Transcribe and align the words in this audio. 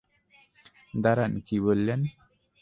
দাঁড়ান, 0.93 1.33
কী 1.47 1.55
বললেন? 1.65 1.99